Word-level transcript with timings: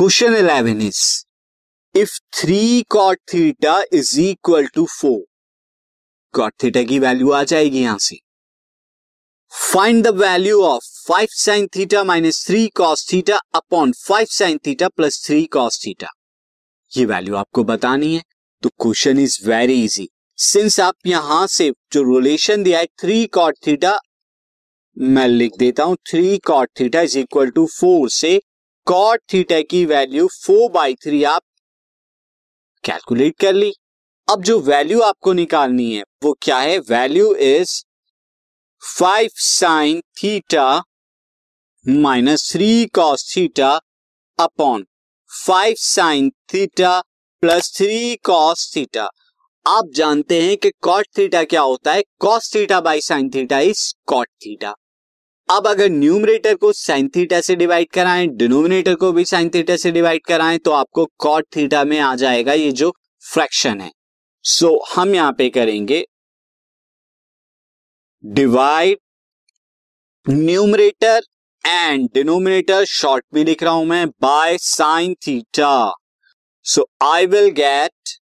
Question 0.00 0.34
eleven 0.34 0.80
is 0.82 1.00
if 1.94 2.12
three 2.34 2.84
cot 2.90 3.18
theta 3.32 3.74
is 3.92 4.20
equal 4.20 4.66
to 4.66 4.84
four 4.90 5.18
cot 6.34 6.52
theta 6.62 6.82
की 6.82 6.98
value 6.98 7.30
आ 7.30 7.42
जाएगी 7.44 7.80
यहाँ 7.80 7.98
से। 7.98 8.16
Find 9.52 10.02
the 10.04 10.14
value 10.14 10.62
of 10.62 10.84
five 11.08 11.28
sine 11.32 11.66
theta 11.76 12.04
minus 12.04 12.44
three 12.46 12.66
cos 12.76 13.06
theta 13.12 13.40
upon 13.54 13.92
five 14.06 14.26
sine 14.30 14.58
theta 14.66 14.88
plus 14.88 15.22
three 15.26 15.44
cos 15.52 15.80
theta 15.86 16.12
ये 16.92 17.04
value 17.06 17.36
आपको 17.36 17.64
बतानी 17.64 18.14
है 18.16 18.22
तो 18.62 18.68
question 18.68 19.18
is 19.18 19.38
very 19.48 19.82
easy 19.84 20.08
since 20.38 20.80
आप 20.80 21.06
यहाँ 21.06 21.46
से 21.50 21.72
जो 21.92 22.02
रिलेशन 22.14 22.62
दिया 22.62 22.78
है 22.78 22.86
थ्री 23.00 23.24
कॉट 23.32 23.66
थीटा 23.66 23.98
मैं 24.96 25.28
लिख 25.28 25.58
देता 25.58 25.84
हूँ 25.84 25.96
three 26.10 26.38
cot 26.46 26.70
theta 26.80 27.00
is 27.00 27.18
equal 27.18 27.50
to 27.50 27.66
four 27.80 28.08
से 28.10 28.40
कॉट 28.86 29.20
थीटा 29.32 29.60
की 29.60 29.84
वैल्यू 29.86 30.26
फोर 30.26 30.70
बाई 30.70 30.94
थ्री 30.94 31.22
आप 31.24 31.42
कैलकुलेट 32.84 33.38
कर 33.40 33.52
ली। 33.52 33.72
अब 34.28 34.42
जो 34.42 34.58
वैल्यू 34.60 35.00
आपको 35.00 35.32
निकालनी 35.32 35.92
है, 35.94 36.02
वो 36.24 36.32
क्या 36.42 36.58
है? 36.58 36.78
Value 36.78 37.34
is 37.34 37.82
five 38.82 39.30
sine 39.34 40.00
theta 40.00 40.82
minus 41.88 42.50
three 42.52 42.86
cos 42.86 43.36
theta 43.36 43.80
upon 44.38 44.86
five 45.44 45.74
sine 45.78 46.30
theta 46.54 47.00
plus 47.42 47.72
three 47.76 48.16
cos 48.16 48.72
theta 48.76 49.08
आप 49.66 49.90
जानते 49.94 50.42
हैं 50.42 50.56
कि 50.56 50.70
कॉट 50.82 51.06
थीटा 51.18 51.42
क्या 51.44 51.60
होता 51.60 51.92
है? 51.92 52.02
Cos 52.20 52.54
theta 52.54 52.80
by 52.80 53.00
sine 53.00 53.30
theta 53.30 53.60
is 53.60 53.94
cot 54.06 54.28
theta 54.28 54.74
अब 55.50 55.66
अगर 55.66 55.88
न्यूमरेटर 55.88 56.54
को 56.54 56.72
साइन 56.72 57.08
थीटा 57.08 57.40
से 57.40 57.54
डिवाइड 57.56 57.88
कराएँ 57.92 58.26
डिनोमिनेटर 58.36 58.94
को 58.94 59.10
भी 59.12 59.24
साइन 59.24 59.48
थीटा 59.54 59.76
से 59.76 59.90
डिवाइड 59.90 60.24
कराएँ 60.26 60.58
तो 60.58 60.70
आपको 60.70 61.06
कॉट 61.18 61.46
थीटा 61.56 61.82
में 61.84 61.98
आ 62.00 62.14
जाएगा 62.14 62.52
ये 62.52 62.70
जो 62.72 62.92
फ्रैक्शन 63.22 63.80
है। 63.80 63.90
सो 64.44 64.66
so, 64.66 64.96
हम 64.96 65.14
यहाँ 65.14 65.32
पे 65.32 65.48
करेंगे। 65.50 66.04
Divide 68.24 68.98
numerator 70.26 71.20
and 71.64 72.08
denominator 72.14 72.84
short 72.84 73.24
भी 73.34 73.44
लिख 73.44 73.62
रहा 73.62 73.72
हूँ 73.72 73.86
मैं 73.86 74.06
by 74.20 74.56
sine 74.60 75.14
theta 75.26 75.74
so 76.66 76.88
I 77.02 77.26
will 77.26 77.50
get 77.56 78.18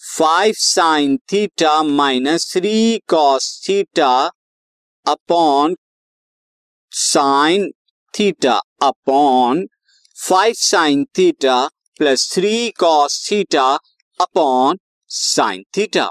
five 0.00 0.52
sine 0.58 1.16
theta 1.32 1.82
minus 1.82 2.52
three 2.52 2.98
cos 3.08 3.50
theta 3.68 4.14
upon 5.06 5.76
sine 6.92 7.70
theta 8.14 8.60
upon 8.82 9.66
five 10.16 10.54
sine 10.54 11.04
theta 11.18 11.56
plus 11.98 12.30
three 12.34 12.70
cos 12.70 13.30
theta 13.30 13.64
upon 14.20 14.78
sine 15.10 15.64
theta 15.76 16.08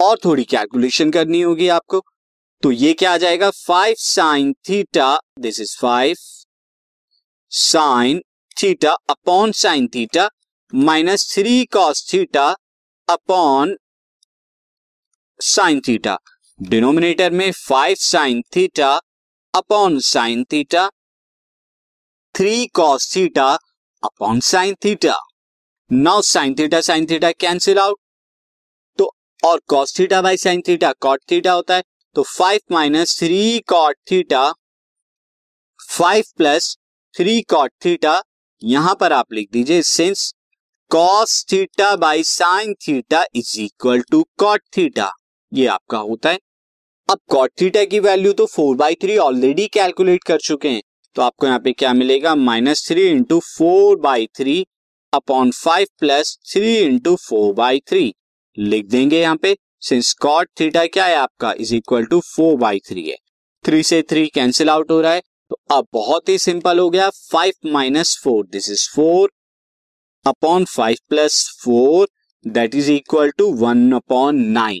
और 0.00 0.18
थोड़ी 0.24 0.44
calculation 0.44 1.10
करनी 1.10 1.40
होगी 1.40 1.68
आपको। 1.68 2.02
तो 2.62 2.70
ये 2.72 2.92
क्या 2.92 3.12
आ 3.12 3.16
जाएगा? 3.16 3.50
Five 3.50 3.94
sine 3.98 4.52
theta 4.68 5.18
this 5.38 5.60
is 5.60 5.76
five 5.80 6.16
sine 7.52 8.22
theta 8.62 8.92
upon 9.10 9.52
sine 9.52 9.88
theta 9.94 10.28
minus 10.72 11.28
three 11.34 11.64
cos 11.64 12.12
theta 12.12 12.48
upon 13.08 13.76
sine 15.40 15.80
theta 15.88 16.18
denominator 16.62 17.30
में 17.30 17.50
five 17.52 17.96
sine 17.98 18.42
theta 18.56 18.98
upon 19.58 19.98
sine 20.04 20.44
theta 20.52 20.88
three 22.34 22.66
cos 22.74 23.14
theta 23.14 23.46
upon 24.02 24.40
sine 24.46 24.74
theta 24.84 25.16
now 25.90 26.22
sine 26.24 26.54
theta 26.58 26.80
sine 26.80 27.06
theta 27.10 27.30
cancel 27.40 27.78
out 27.78 27.98
तो 28.98 29.10
और 29.42 29.60
cos 29.68 29.98
theta 29.98 30.20
by 30.22 30.36
sine 30.38 30.62
theta 30.68 30.92
cot 31.00 31.20
theta 31.30 31.52
होता 31.52 31.76
है। 31.76 31.82
तो 32.16 32.22
five 32.28 32.60
minus 32.72 33.18
three 33.18 33.58
cot 33.68 33.96
theta 34.10 34.50
five 35.80 36.24
plus 36.36 36.76
three 37.14 37.40
cot 37.50 37.70
theta 37.84 38.20
यहाँ 38.62 38.94
पर 39.00 39.12
आप 39.12 39.32
लिख 39.32 39.48
दीजिए 39.52 39.82
since 39.84 40.32
cos 40.90 41.44
theta 41.52 41.94
by 41.96 42.22
sine 42.26 42.74
theta 42.86 43.24
is 43.34 43.60
equal 43.60 44.02
to 44.10 44.22
cot 44.38 44.62
theta 44.76 45.10
ये 45.52 45.66
आपका 45.68 45.98
होता 46.00 46.30
है। 46.30 46.38
अब 47.08 47.18
कॉट 47.30 47.50
थीटा 47.60 47.84
की 47.84 47.98
वैल्यू 48.00 48.32
तो 48.32 48.44
four 48.46 48.74
by 48.76 48.94
three 48.94 49.16
already 49.16 49.66
calculate 49.66 50.24
कर 50.24 50.38
चुके 50.38 50.68
हैं। 50.68 50.82
तो 51.16 51.22
आपको 51.22 51.46
यहाँ 51.46 51.58
पे 51.58 51.72
क्या 51.72 51.92
मिलेगा? 51.92 52.34
Minus 52.34 52.84
three 52.88 53.06
into 53.08 53.38
four 53.40 53.96
by 53.98 54.26
three 54.36 54.64
upon 55.12 55.50
five 55.50 55.86
plus 56.00 56.36
three 56.52 56.76
into 56.76 57.14
four 57.18 57.54
by 57.54 57.80
three 57.88 58.12
लिख 58.56 58.86
देंगे 58.86 59.20
यहाँ 59.20 59.36
पे 59.36 59.56
सिंस 59.80 60.12
कॉट 60.12 60.48
थीटा 60.60 60.84
क्या 60.86 61.04
है 61.04 61.14
आपका? 61.16 61.52
Is 61.52 61.74
equal 61.74 62.04
to 62.04 62.20
four 62.26 62.56
by 62.56 62.78
three 62.88 63.08
है। 63.08 63.16
थ्री 63.64 63.82
से 63.82 64.02
थ्री 64.02 64.26
कैंसिल 64.34 64.70
आउट 64.70 64.90
हो 64.90 65.00
रहा 65.00 65.12
है। 65.12 65.22
तो 65.50 65.60
अब 65.70 65.86
बहुत 65.92 66.28
ही 66.28 66.38
सिंपल 66.38 66.78
हो 66.78 66.88
गया। 66.90 67.08
Five 67.10 67.70
minus 67.72 68.16
four 68.24 68.44
this 68.46 68.70
is 68.70 68.88
four 68.96 69.30
upon 70.24 70.64
five 70.66 70.96
plus 71.08 71.40
four 71.64 72.08
that 72.44 72.74
is 72.74 72.92
equal 72.92 73.30
to 73.38 73.50
one 73.56 73.92
upon 73.92 74.44
nine 74.50 74.80